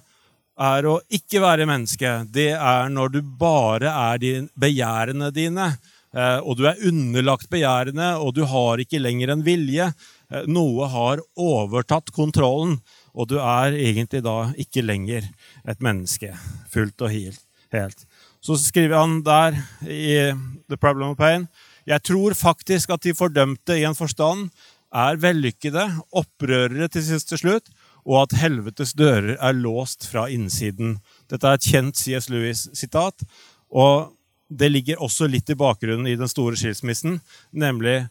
[0.56, 2.22] er å ikke være menneske.
[2.32, 5.68] Det er når du bare er din, begjærene dine,
[6.16, 9.90] eh, og du er underlagt begjærene, og du har ikke lenger en vilje.
[10.32, 12.78] Eh, noe har overtatt kontrollen,
[13.14, 15.28] og du er egentlig da ikke lenger
[15.68, 16.32] et menneske
[16.72, 18.06] fullt og helt.
[18.40, 19.56] Så skriver han der
[19.90, 20.32] i
[20.70, 21.48] The Problem of Pain
[21.86, 24.48] jeg tror faktisk at de fordømte i en forstand
[24.94, 27.70] er vellykkede, opprørere til siste slutt,
[28.06, 30.96] og at helvetes dører er låst fra innsiden.
[31.30, 32.28] Dette er et kjent C.S.
[32.30, 33.22] Lewis-sitat.
[33.70, 34.14] og
[34.48, 37.20] Det ligger også litt i bakgrunnen i den store skilsmissen,
[37.52, 38.06] nemlig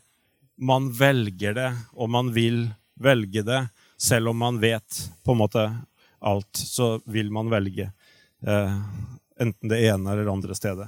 [0.58, 2.68] man velger det, og man vil
[3.02, 3.62] velge det.
[3.98, 5.66] Selv om man vet på en måte
[6.20, 7.90] alt, så vil man velge
[8.48, 8.78] eh,
[9.40, 10.88] enten det ene eller det andre stedet.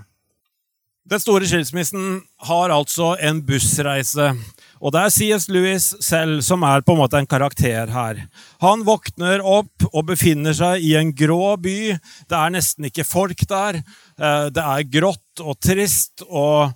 [1.08, 4.34] Den store skilsmissen har altså en bussreise
[4.78, 5.48] og det er C.S.
[5.50, 8.22] Lewis selv som er på en måte en karakter her.
[8.62, 11.96] Han våkner opp og befinner seg i en grå by.
[12.30, 13.82] Det er nesten ikke folk der.
[13.82, 16.76] Eh, det er grått og trist og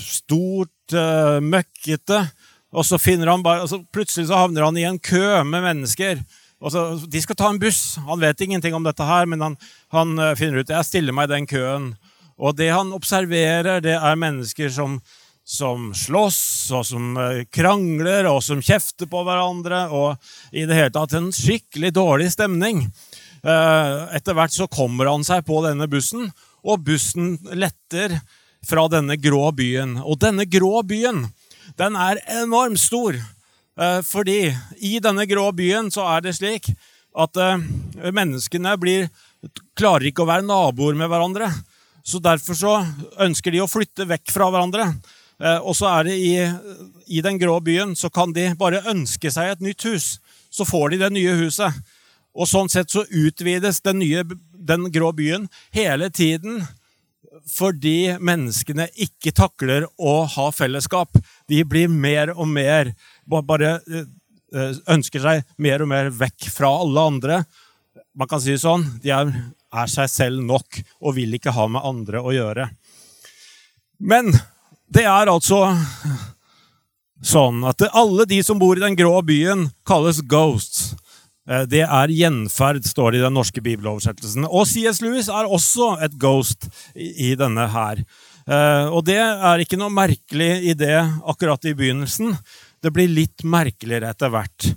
[0.00, 2.20] stort, eh, møkkete.
[2.74, 6.24] Og så finner han bare, så plutselig så havner han i en kø med mennesker.
[6.64, 7.98] Så, de skal ta en buss.
[8.08, 9.56] Han vet ingenting om dette, her, men han,
[9.92, 11.90] han finner ut jeg stiller meg i den køen.
[12.40, 14.98] Og det han observerer, det er mennesker som
[15.44, 19.84] som slåss, og som eh, krangler, og som kjefter på hverandre.
[19.92, 20.16] Og
[20.56, 22.86] i det hele tatt en skikkelig dårlig stemning.
[23.44, 26.30] Eh, etter hvert så kommer han seg på denne bussen,
[26.64, 28.16] og bussen letter
[28.68, 29.98] fra denne grå byen.
[30.02, 31.26] Og denne grå byen,
[31.80, 33.18] den er enormt stor.
[33.80, 34.40] Eh, fordi
[34.80, 36.72] i denne grå byen så er det slik
[37.14, 37.38] at
[38.10, 39.04] menneskene blir,
[39.78, 41.46] klarer ikke å være naboer med hverandre.
[42.04, 42.72] Så derfor så
[43.24, 44.90] ønsker de å flytte vekk fra hverandre.
[45.40, 46.34] Eh, og så er det i,
[47.08, 50.18] i, den grå byen så kan de bare ønske seg et nytt hus.
[50.52, 51.80] Så får de det nye huset.
[52.34, 56.64] Og sånn sett så utvides den, nye, den grå byen hele tiden
[57.50, 61.16] fordi menneskene ikke takler å ha fellesskap.
[61.50, 62.94] De blir mer og mer
[63.24, 67.38] Bare eh, ønsker seg mer og mer vekk fra alle andre.
[68.14, 69.30] Man kan si det sånn de er,
[69.72, 72.68] er seg selv nok og vil ikke ha med andre å gjøre.
[74.04, 74.28] Men
[74.92, 75.64] det er altså
[77.24, 80.92] sånn at alle de som bor i den grå byen, kalles ghosts.
[81.50, 84.46] Eh, det er gjenferd, står det i den norske bibeloversettelsen.
[84.48, 85.02] Og C.S.
[85.04, 88.00] Lewis er også et ghost i denne her.
[88.44, 92.34] Eh, og det er ikke noe merkelig i det akkurat i begynnelsen.
[92.84, 94.72] Det blir litt merkeligere etter hvert.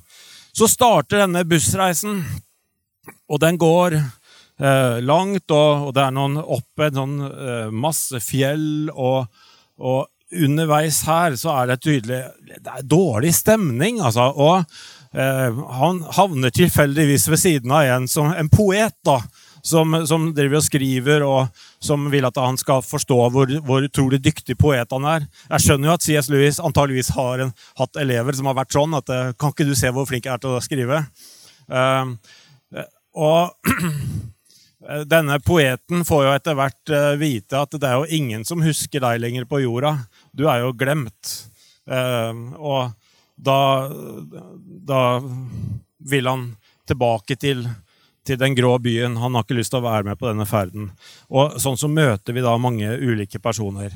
[0.58, 2.23] Så starter denne bussreisen,
[3.30, 7.19] og den går eh, langt, og, det er noen oppe noen
[7.75, 9.27] masse fjell og
[9.77, 14.32] og underveis her så er det tydelig Det er dårlig stemning, altså.
[14.34, 14.65] Og
[15.17, 19.17] han havner tilfeldigvis ved siden av en, som, en poet, da.
[19.65, 21.47] som, som driver og skriver, og
[21.84, 25.25] som vil at han skal forstå hvor, hvor utrolig dyktig poet han er.
[25.49, 26.30] Jeg skjønner jo at C.S.
[26.30, 29.73] Lewis antageligvis har en, hatt elever som har vært sånn at eh, Kan ikke du
[29.77, 31.01] se hvor flink jeg er til å skrive?
[31.67, 32.13] Uh,
[33.17, 33.73] og
[35.15, 39.19] denne poeten får jo etter hvert vite at det er jo ingen som husker deg
[39.23, 39.97] lenger på jorda.
[40.30, 41.34] Du er jo glemt.
[41.89, 43.06] Uh, og
[43.38, 43.89] da,
[44.88, 45.02] da
[46.10, 46.47] vil han
[46.88, 47.65] tilbake til,
[48.26, 49.19] til, den grå byen.
[49.21, 50.89] Han har ikke lyst til å være med på denne ferden.
[51.30, 53.93] Og Sånn så møter vi da mange ulike personer.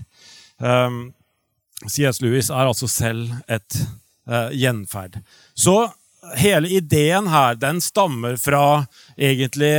[0.57, 1.09] Um,
[1.87, 2.21] C.S.
[2.21, 3.81] Lewis er altså selv et
[4.29, 5.17] uh, gjenferd.
[5.57, 5.89] Så
[6.37, 8.83] hele ideen her den stammer fra
[9.17, 9.71] egentlig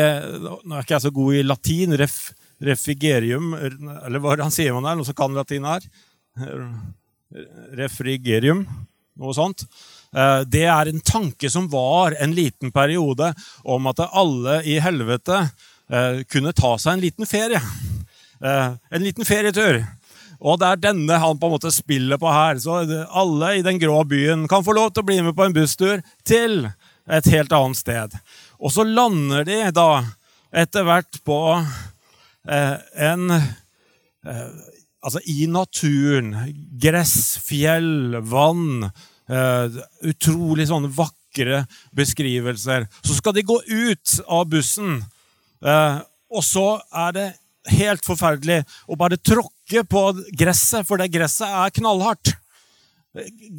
[0.42, 1.94] Nå er ikke jeg så god i latin.
[2.01, 2.16] Ref,
[2.62, 4.98] refrigerium, eller hva han sier man der?
[4.98, 5.87] Noen som kan latin her?
[7.79, 8.66] Refrigerium,
[9.22, 9.66] noe sånt.
[10.12, 13.32] Eh, det er en tanke som var en liten periode
[13.64, 15.38] om at alle i helvete
[15.88, 17.62] eh, kunne ta seg en liten ferie.
[18.42, 19.80] Eh, en liten ferietur.
[20.42, 22.58] Og det er denne han på en måte spiller på her.
[22.61, 25.54] Så alle i den grå byen kan få lov til å bli med på en
[25.56, 26.66] busstur til
[27.06, 28.16] et helt annet sted.
[28.58, 30.02] Og så lander de da
[30.52, 31.38] etter hvert på
[32.42, 33.30] en
[35.02, 36.35] Altså i naturen.
[36.78, 38.92] Gress, fjell, vann,
[39.32, 41.62] utrolig sånne vakre
[41.96, 42.86] beskrivelser.
[43.04, 45.00] Så skal de gå ut av bussen,
[45.64, 46.66] uh, og så
[47.04, 47.28] er det
[47.72, 50.04] helt forferdelig å bare tråkke på
[50.38, 52.34] gresset, for det gresset er knallhardt.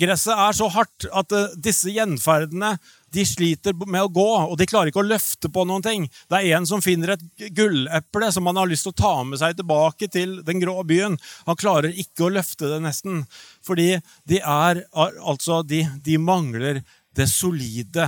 [0.01, 2.75] Gresset er så hardt at uh, disse gjenferdene
[3.13, 6.07] de sliter med å gå, og de klarer ikke å løfte på noen ting.
[6.31, 7.23] Det er en som finner et
[7.55, 11.19] gulleple som han har lyst til å ta med seg tilbake til den grå byen.
[11.47, 13.23] Han klarer ikke å løfte det, nesten,
[13.65, 13.95] fordi
[14.29, 16.81] de er Altså, de, de mangler
[17.15, 18.07] det solide.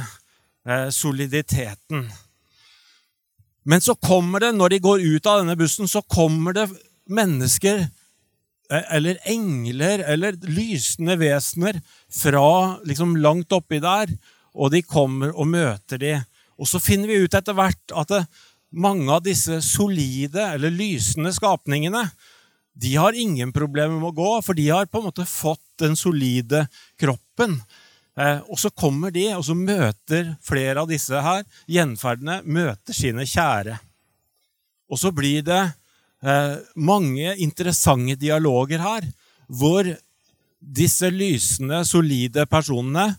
[0.65, 2.11] Eh, soliditeten.
[3.63, 6.65] Men så kommer det, når de går ut av denne bussen, så kommer det
[7.05, 11.77] mennesker eh, eller engler eller lysende vesener
[12.09, 14.09] fra liksom langt oppi der
[14.55, 16.13] og de kommer og møter de.
[16.55, 18.23] Og så finner vi ut etter hvert at det,
[18.75, 22.09] mange av disse solide eller lysende skapningene
[22.75, 25.95] de har ingen problemer med å gå, for de har på en måte fått den
[25.95, 26.65] solide
[26.99, 27.55] kroppen.
[28.19, 33.23] Eh, og så kommer de, og så møter flere av disse her, gjenferdene, møter sine
[33.31, 33.77] kjære.
[34.91, 39.07] Og så blir det eh, mange interessante dialoger her,
[39.47, 39.87] hvor
[40.59, 43.13] disse lysende, solide personene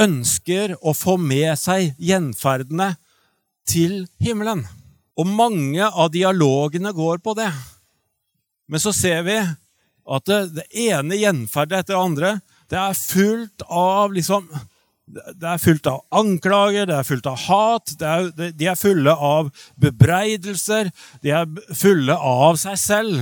[0.00, 2.94] ønsker å få med seg gjenferdene
[3.68, 4.64] til himmelen.
[5.18, 7.50] Og mange av dialogene går på det.
[8.68, 12.32] Men så ser vi at det, ene gjenferdet etter det andre
[12.72, 14.46] det er fullt av liksom,
[15.12, 19.50] det er fullt av anklager, det er fullt av hat, er, de er fulle av
[19.82, 20.88] bebreidelser,
[21.20, 23.20] de er fulle av seg selv.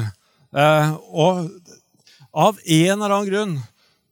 [0.55, 1.51] Eh, og
[2.31, 3.59] av en eller annen grunn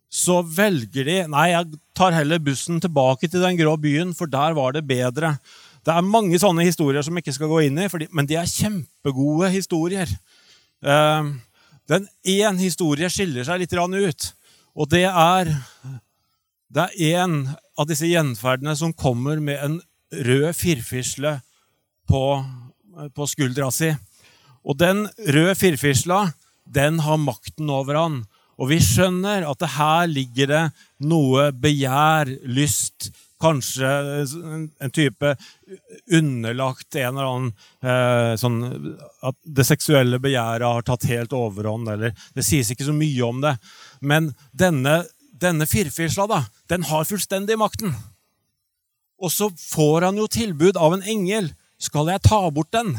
[0.08, 4.56] så velger de Nei, jeg tar heller bussen tilbake til den grå byen, for der
[4.56, 5.36] var det bedre.
[5.84, 8.48] Det er mange sånne historier som vi ikke skal gå inn i, men de er
[8.48, 10.10] kjempegode historier.
[10.84, 11.36] Uh,
[11.88, 14.32] den én historie skiller seg litt ut,
[14.76, 15.56] og det er
[16.68, 17.48] Det er en
[17.80, 19.78] av disse gjenferdene som kommer med en
[20.12, 21.40] rød firfisle
[22.06, 22.44] på,
[23.14, 23.88] på skuldra si.
[24.68, 26.32] Og den røde firfisla,
[26.68, 28.18] den har makten over han.
[28.58, 30.64] Og vi skjønner at det her ligger det
[31.06, 33.88] noe begjær, lyst, kanskje
[34.82, 35.30] en type
[36.10, 37.52] underlagt en eller annen
[37.86, 38.56] eh, sånn
[39.22, 43.38] At det seksuelle begjæret har tatt helt overhånd, eller Det sies ikke så mye om
[43.44, 43.54] det.
[44.00, 47.94] Men denne, denne firfisla, da, den har fullstendig makten.
[49.18, 51.52] Og så får han jo tilbud av en engel.
[51.78, 52.94] Skal jeg ta bort den?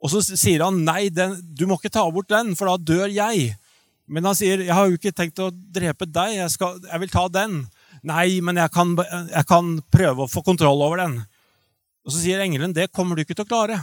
[0.00, 3.12] Og så sier han nei, den, du må ikke ta bort den, for da dør
[3.12, 3.54] jeg.
[4.06, 6.36] Men han sier, 'Jeg har jo ikke tenkt å drepe deg.
[6.36, 7.66] Jeg, skal, jeg vil ta den.'
[8.06, 11.24] 'Nei, men jeg kan, jeg kan, prøve å få kontroll over den.'
[12.06, 13.82] Og Så sier engelen, 'Det kommer du ikke til å klare.'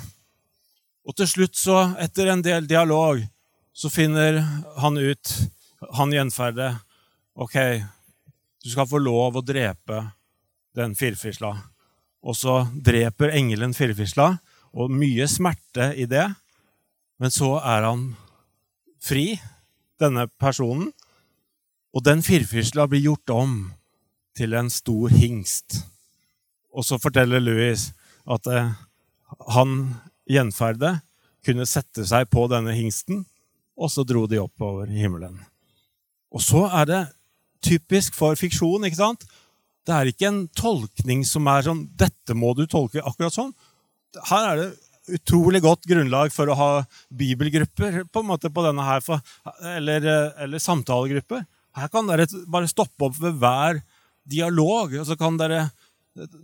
[1.03, 3.19] Og til slutt, så, etter en del dialog,
[3.74, 4.39] så finner
[4.80, 5.49] han ut,
[5.93, 6.80] han gjenferdet,
[7.36, 7.84] 'Ok,
[8.63, 10.13] du skal få lov å drepe
[10.74, 11.57] den firfisla.'
[12.24, 14.38] Og så dreper engelen firfisla,
[14.74, 16.34] og mye smerte i det.
[17.19, 18.15] Men så er han
[19.03, 19.36] fri
[20.04, 20.91] denne personen.
[21.93, 23.58] Og den firfisla blir gjort om
[24.38, 25.84] til en stor hingst.
[26.74, 27.91] Og så forteller Louis
[28.24, 28.72] at eh,
[29.54, 29.76] han
[30.30, 30.95] gjenferde
[31.43, 33.26] kunne sette seg på denne hingsten,
[33.76, 35.38] og så dro de oppover himmelen.
[36.34, 37.01] Og så er det
[37.64, 38.86] typisk for fiksjon.
[38.86, 39.26] ikke sant?
[39.84, 43.54] Det er ikke en tolkning som er sånn 'Dette må du tolke akkurat sånn'.
[44.30, 44.70] Her er det
[45.12, 46.70] utrolig godt grunnlag for å ha
[47.12, 49.20] bibelgrupper på en måte på denne her, for,
[49.74, 50.08] eller,
[50.39, 51.43] eller samtalegrupper.
[51.76, 53.82] Her kan dere bare stoppe opp ved hver
[54.30, 55.68] dialog, og så kan dere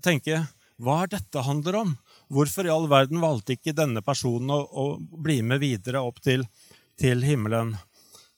[0.04, 0.42] tenke
[0.80, 1.92] hva er dette handler om?
[2.32, 6.46] Hvorfor i all verden valgte ikke denne personen å, å bli med videre opp til,
[7.00, 7.74] til himmelen?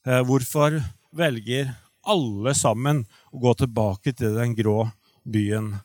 [0.08, 0.80] Eh, hvorfor
[1.14, 1.70] velger
[2.10, 4.88] alle sammen å gå tilbake til den grå
[5.22, 5.76] byen?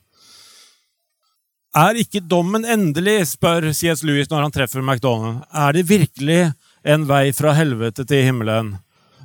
[1.75, 4.03] Er ikke dommen endelig, spør C.S.
[4.07, 5.43] Lewis når han treffer MacDonald.
[5.51, 6.51] Er det virkelig
[6.87, 8.77] en vei fra helvete til himmelen?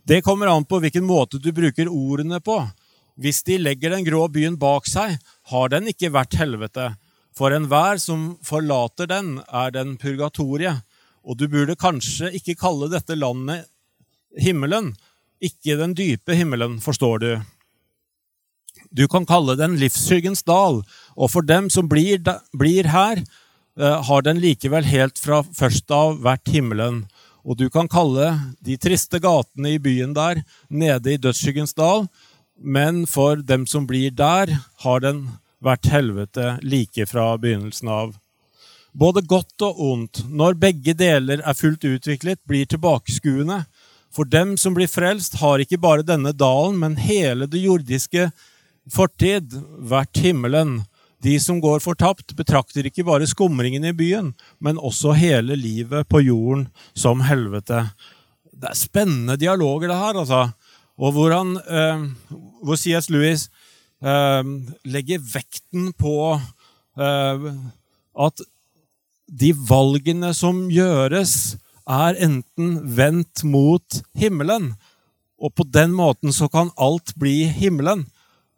[0.02, 2.58] Det kommer an på hvilken måte du bruker ordene på.
[3.22, 5.14] Hvis de legger den grå byen bak seg,
[5.52, 6.94] har den ikke vært helvete.
[7.36, 10.82] For enhver som forlater den, er den purgatoriet.
[11.22, 13.68] Og du burde kanskje ikke kalle dette landet
[14.34, 14.92] himmelen,
[15.42, 17.30] ikke den dype himmelen, forstår du.
[18.92, 20.82] Du kan kalle den livshyggens dal,
[21.16, 22.20] og for dem som blir,
[22.52, 23.22] blir her,
[23.80, 27.06] eh, har den likevel helt fra først av vært himmelen.
[27.44, 32.06] Og du kan kalle de triste gatene i byen der nede i dødsskyggens dal,
[32.60, 34.52] men for dem som blir der,
[34.84, 38.14] har den vært helvete like fra begynnelsen av.
[38.92, 43.64] Både godt og ondt, når begge deler er fullt utviklet, blir tilbakeskuende.
[44.12, 48.28] For dem som blir frelst, har ikke bare denne dalen, men hele det jordiske
[48.90, 50.80] fortid vært himmelen.
[51.22, 56.22] De som går fortapt, betrakter ikke bare skumringen i byen, men også hele livet på
[56.24, 56.66] jorden
[56.98, 57.84] som helvete.
[58.50, 60.42] Det er spennende dialoger, det her, altså.
[60.98, 62.02] Og hvor, eh,
[62.62, 63.08] hvor C.S.
[63.10, 63.48] Lewis
[64.02, 64.42] eh,
[64.84, 66.16] legger vekten på
[66.98, 67.46] eh,
[68.26, 68.42] at
[69.32, 74.74] de valgene som gjøres, er enten vendt mot himmelen,
[75.42, 78.04] og på den måten så kan alt bli himmelen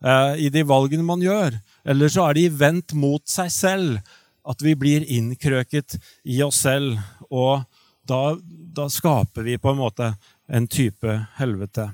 [0.05, 1.57] i de valgene man gjør.
[1.89, 4.15] Eller så er de vendt mot seg selv.
[4.45, 5.97] At vi blir innkrøket
[6.29, 6.99] i oss selv.
[7.33, 7.65] Og
[8.05, 8.37] da,
[8.77, 10.13] da skaper vi på en måte
[10.53, 11.89] en type helvete.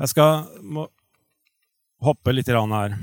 [0.00, 0.44] Jeg skal
[2.00, 2.96] hoppe litt her.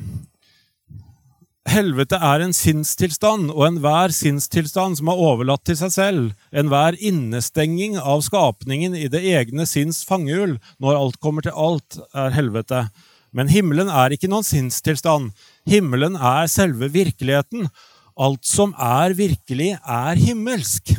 [1.68, 7.98] Helvete er en sinnstilstand, og enhver sinnstilstand som er overlatt til seg selv, enhver innestenging
[8.00, 12.86] av skapningen i det egne sinns fangehull, når alt kommer til alt, er helvete.
[13.32, 15.32] Men himmelen er ikke noen sinnstilstand.
[15.68, 17.68] Himmelen er selve virkeligheten.
[18.18, 20.96] Alt som er virkelig, er himmelsk.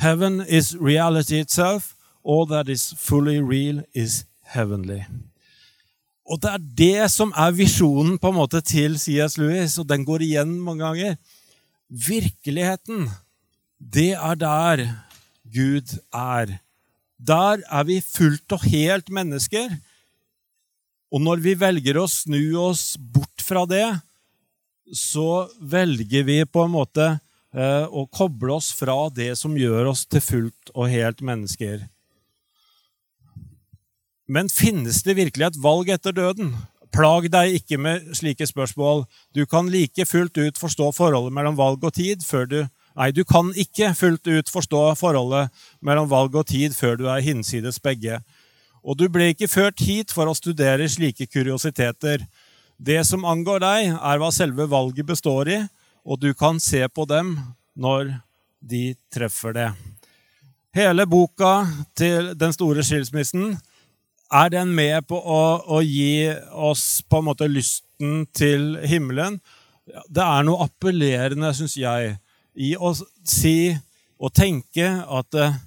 [0.00, 1.94] Heaven is reality itself.
[2.24, 5.02] All that is fully real is heavenly.
[6.30, 9.38] Og det er det som er visjonen på en måte til C.S.
[9.40, 11.16] Lewis, og den går igjen mange ganger.
[11.88, 13.08] Virkeligheten,
[13.80, 14.84] det er der
[15.50, 16.58] Gud er.
[17.18, 19.72] Der er vi fullt og helt mennesker.
[21.10, 23.86] Og når vi velger å snu oss bort fra det,
[24.94, 30.04] så velger vi på en måte eh, å koble oss fra det som gjør oss
[30.10, 31.86] til fullt og helt mennesker.
[34.30, 36.54] Men finnes det virkelig et valg etter døden?
[36.94, 39.04] Plag deg ikke med slike spørsmål.
[39.34, 42.60] Du kan like fullt ut forstå forholdet mellom valg og tid før du
[42.98, 47.22] Nei, du kan ikke fullt ut forstå forholdet mellom valg og tid før du er
[47.22, 48.18] hinsides begge.
[48.80, 52.24] Og du ble ikke ført hit for å studere slike kuriositeter.
[52.80, 55.60] Det som angår deg, er hva selve valget består i,
[56.04, 57.34] og du kan se på dem
[57.76, 58.14] når
[58.60, 59.68] de treffer det.
[60.76, 61.66] Hele boka
[61.98, 63.56] til Den store skilsmissen
[64.30, 69.40] er den med på å, å gi oss på en måte lysten til himmelen.
[70.08, 72.14] Det er noe appellerende, syns jeg,
[72.54, 73.74] i å si
[74.20, 75.58] og tenke at eh,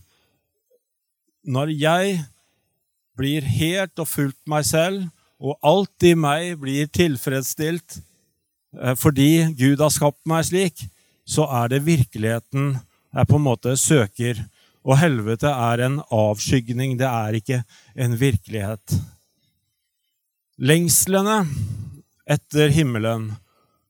[1.43, 2.19] når jeg
[3.17, 5.05] blir helt og fullt meg selv,
[5.43, 7.99] og alt i meg blir tilfredsstilt
[8.79, 10.85] eh, fordi Gud har skapt meg slik,
[11.25, 12.75] så er det virkeligheten
[13.13, 14.39] jeg på en måte søker.
[14.83, 17.61] Og helvete er en avskygning, det er ikke
[17.95, 18.97] en virkelighet.
[20.59, 21.43] Lengslene
[22.29, 23.31] etter himmelen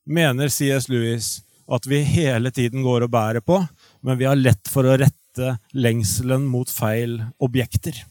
[0.05, 0.89] mener C.S.
[0.91, 3.61] Lewis at vi hele tiden går og bærer på,
[4.03, 8.03] men vi har lett for å rette lengselen mot feil objekter.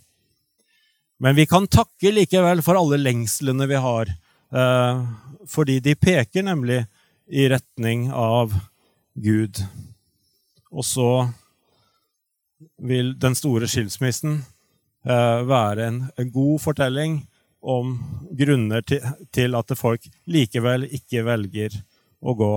[1.23, 4.09] Men vi kan takke likevel for alle lengslene vi har,
[4.51, 5.03] eh,
[5.47, 6.81] fordi de peker nemlig
[7.31, 8.51] i retning av
[9.15, 9.61] Gud.
[10.73, 11.31] Og så
[12.83, 14.41] vil den store skilsmissen
[15.07, 16.03] eh, være en,
[16.35, 17.21] god fortelling
[17.63, 17.95] om
[18.35, 21.79] grunner til at folk likevel ikke velger
[22.19, 22.55] å gå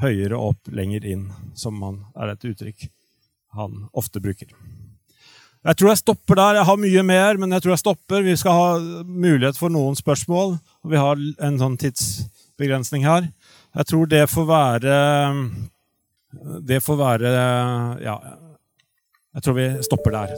[0.00, 2.88] høyere opp, lenger inn, som man er et uttrykk
[3.52, 4.48] han ofte bruker.
[5.62, 6.56] Jeg tror jeg stopper der.
[6.58, 8.24] Jeg har mye mer, men jeg tror jeg stopper.
[8.26, 8.70] Vi skal ha
[9.06, 10.56] mulighet for noen spørsmål.
[10.90, 13.28] Vi har en sånn tidsbegrensning her.
[13.78, 14.96] Jeg tror det får være
[16.66, 17.30] det får være
[18.02, 18.16] Ja,
[19.36, 20.34] jeg tror vi stopper der.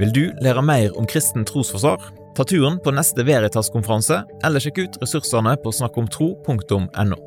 [0.00, 2.00] Vil du lære mer om kristen trosforsvar?
[2.36, 7.25] Ta turen på neste Veritas-konferanse, eller sjekk ut ressursene på snakkomtro.no.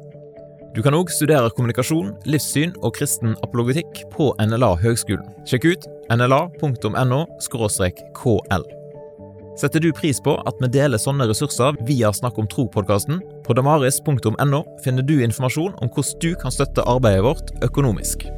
[0.75, 5.25] Du kan òg studere kommunikasjon, livssyn og kristen apologetikk på NLA Høgskolen.
[5.49, 8.67] Sjekk ut nla.no kl.
[9.59, 13.19] Setter du pris på at vi deler sånne ressurser via Snakk om tro-podkasten?
[13.43, 18.29] På damaris.no finner du informasjon om hvordan du kan støtte arbeidet vårt økonomisk.